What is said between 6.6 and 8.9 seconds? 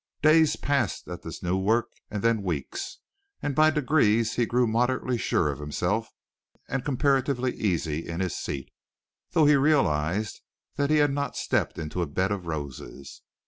and comparatively easy in his seat,